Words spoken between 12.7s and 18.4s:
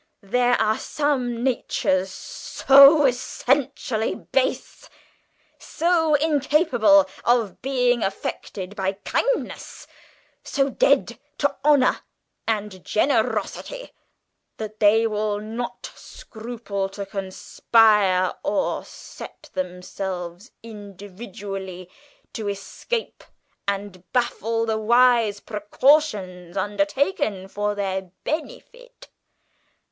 generosity, that they will not scruple to conspire